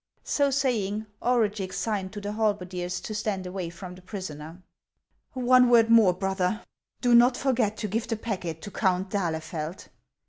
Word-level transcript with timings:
So 0.23 0.49
saying, 0.49 1.05
Orugix 1.21 1.73
signed 1.77 2.11
to 2.13 2.21
the 2.21 2.31
halberdiers 2.31 3.01
to 3.01 3.13
stand 3.13 3.45
away 3.45 3.69
from 3.69 3.93
the 3.93 4.01
prisoner." 4.01 4.63
One 5.33 5.69
word 5.69 5.91
more, 5.91 6.11
brother; 6.15 6.63
do 7.01 7.13
not 7.13 7.37
forget 7.37 7.77
to 7.77 7.87
give 7.87 8.07
the 8.07 8.15
packet 8.17 8.63
to 8.63 8.71
Count 8.71 9.11
d'Ahlefeld." 9.11 9.89